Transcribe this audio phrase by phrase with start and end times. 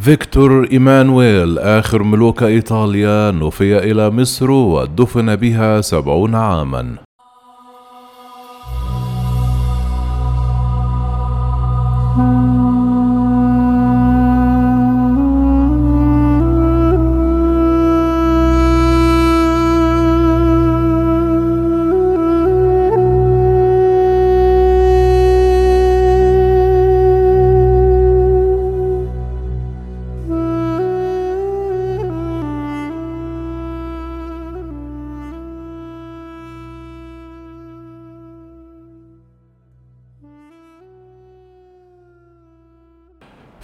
[0.00, 6.96] فيكتور إيمانويل آخر ملوك إيطاليا نفي إلى مصر ودفن بها سبعون عاماً.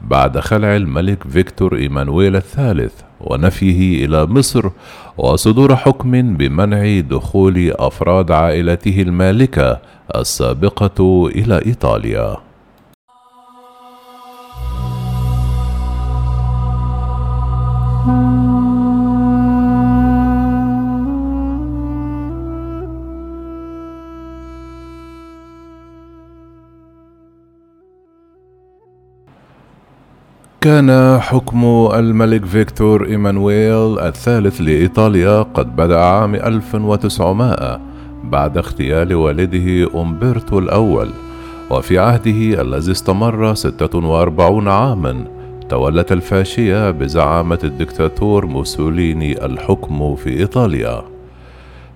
[0.00, 4.70] بعد خلع الملك فيكتور إيمانويل الثالث ونفيه إلى مصر
[5.18, 9.78] وصدور حكم بمنع دخول أفراد عائلته المالكة
[10.16, 12.36] السابقة إلى إيطاليا.
[30.60, 37.80] كان حكم الملك فيكتور إيمانويل الثالث لإيطاليا قد بدأ عام 1900
[38.24, 41.10] بعد اغتيال والده أمبرتو الأول
[41.70, 45.37] وفي عهده الذي استمر 46 عاماً.
[45.68, 51.02] تولت الفاشية بزعامة الدكتاتور موسوليني الحكم في إيطاليا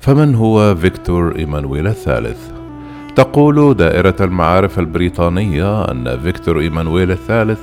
[0.01, 2.51] فمن هو فيكتور إيمانويل الثالث؟
[3.17, 7.61] تقول دائرة المعارف البريطانية أن فيكتور إيمانويل الثالث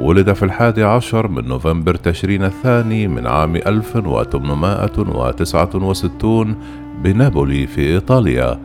[0.00, 6.54] ولد في الحادي عشر من نوفمبر تشرين الثاني من عام 1869
[7.02, 8.60] بنابولي في إيطاليا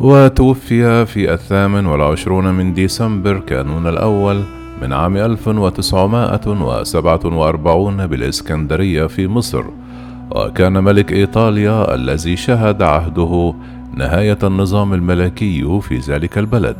[0.00, 4.42] وتوفي في الثامن والعشرون من ديسمبر كانون الأول
[4.82, 9.64] من عام 1947 بالإسكندرية في مصر
[10.30, 13.54] وكان ملك إيطاليا الذي شهد عهده
[13.94, 16.76] نهاية النظام الملكي في ذلك البلد.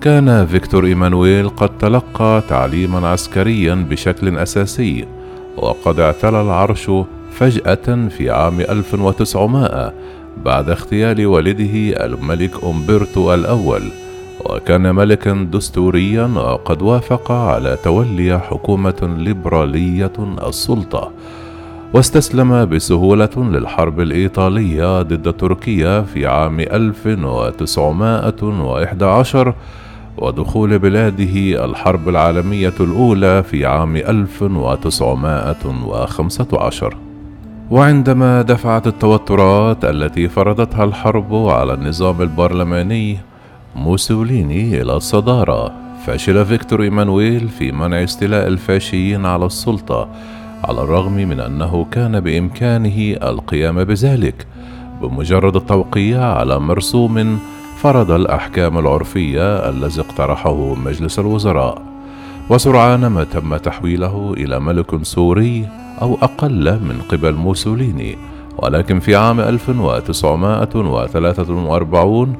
[0.00, 5.04] كان فيكتور إيمانويل قد تلقى تعليما عسكريا بشكل أساسي
[5.56, 6.90] وقد اعتلى العرش
[7.32, 9.92] فجأة في عام 1900
[10.44, 13.82] بعد اغتيال والده الملك أمبرتو الأول.
[14.44, 20.12] وكان ملكا دستوريا وقد وافق على تولي حكومة ليبرالية
[20.48, 21.10] السلطة
[21.94, 29.54] واستسلم بسهولة للحرب الإيطالية ضد تركيا في عام 1911
[30.18, 36.96] ودخول بلاده الحرب العالمية الأولى في عام 1915
[37.70, 43.18] وعندما دفعت التوترات التي فرضتها الحرب على النظام البرلماني
[43.78, 45.72] موسوليني إلى الصدارة.
[46.06, 50.08] فشل فيكتور إيمانويل في منع استيلاء الفاشيين على السلطة
[50.64, 54.46] على الرغم من أنه كان بإمكانه القيام بذلك.
[55.02, 57.38] بمجرد التوقيع على مرسوم
[57.76, 61.82] فرض الأحكام العرفية الذي اقترحه مجلس الوزراء.
[62.50, 65.68] وسرعان ما تم تحويله إلى ملك سوري
[66.02, 68.16] أو أقل من قبل موسوليني.
[68.58, 72.36] ولكن في عام 1943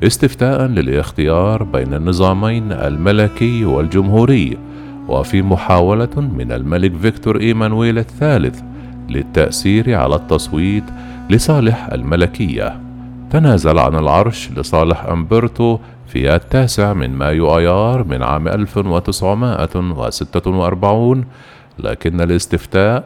[0.03, 4.59] استفتاء للاختيار بين النظامين الملكي والجمهوري
[5.09, 8.61] وفي محاولة من الملك فيكتور إيمانويل الثالث
[9.09, 10.85] للتأثير على التصويت
[11.31, 12.81] لصالح الملكية.
[13.31, 21.25] تنازل عن العرش لصالح أمبرتو في التاسع من مايو أيار من عام 1946
[21.79, 23.05] لكن الاستفتاء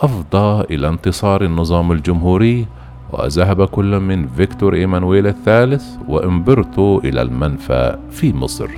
[0.00, 2.66] أفضى إلى انتصار النظام الجمهوري
[3.12, 8.68] وذهب كل من فيكتور إيمانويل الثالث وإمبرتو إلى المنفى في مصر.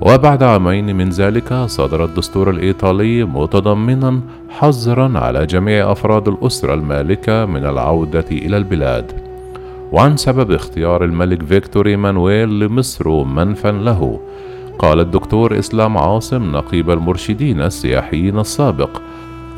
[0.00, 4.20] وبعد عامين من ذلك صدر الدستور الإيطالي متضمنا
[4.50, 9.27] حظرا على جميع أفراد الأسرة المالكة من العودة إلى البلاد.
[9.92, 14.20] وعن سبب اختيار الملك فيكتور إيمانويل لمصر منفا له.
[14.78, 18.90] قال الدكتور إسلام عاصم نقيب المرشدين السياحيين السابق.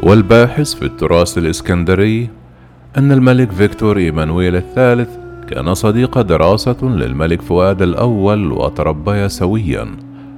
[0.02, 2.28] والباحث في التراث الإسكندري
[2.98, 5.08] أن الملك فيكتور إيمانويل الثالث
[5.48, 9.86] كان صديق دراسة للملك فؤاد الأول وتربيا سويا.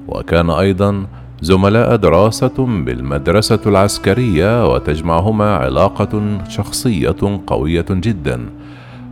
[0.09, 1.07] وكان أيضا
[1.43, 8.41] زملاء دراسة بالمدرسة العسكرية وتجمعهما علاقة شخصية قوية جدا.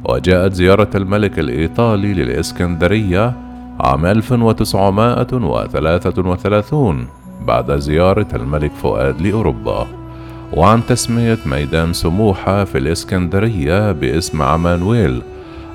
[0.05, 3.33] وجاءت زيارة الملك الإيطالي للإسكندرية
[3.81, 7.07] عام 1933
[7.47, 9.87] بعد زيارة الملك فؤاد لأوروبا
[10.53, 15.23] وعن تسمية ميدان سموحة في الإسكندرية باسم عمانويل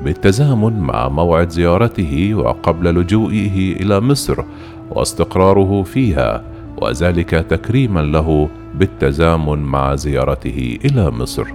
[0.04, 4.44] بالتزامن مع موعد زيارته وقبل لجوئه إلى مصر
[4.92, 6.44] واستقراره فيها
[6.78, 11.46] وذلك تكريما له بالتزامن مع زيارته إلى مصر.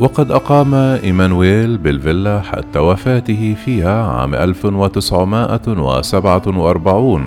[0.00, 7.24] وقد أقام إيمانويل بالفيلا حتى وفاته فيها عام 1947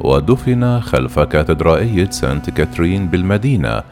[0.00, 3.82] ودفن خلف كاتدرائية سانت كاترين بالمدينة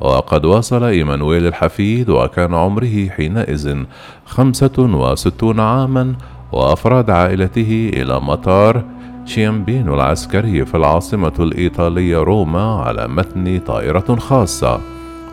[0.00, 3.76] وقد وصل إيمانويل الحفيد وكان عمره حينئذ
[4.26, 6.14] خمسة وستون عاما
[6.52, 8.82] وأفراد عائلته إلى مطار
[9.24, 14.80] شيامبينو العسكري في العاصمة الإيطالية روما على متن طائرة خاصة.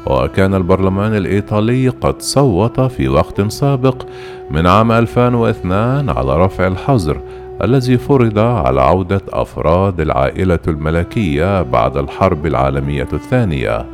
[0.07, 4.03] وكان البرلمان الإيطالي قد صوت في وقت سابق
[4.51, 7.22] من عام 2002 على رفع الحظر
[7.63, 13.86] الذي فرض على عودة أفراد العائلة الملكية بعد الحرب العالمية الثانية.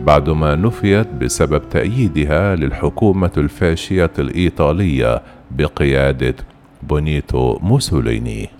[0.00, 6.34] بعدما نفيت بسبب تأييدها للحكومة الفاشية الإيطالية بقيادة
[6.82, 8.55] بونيتو موسوليني.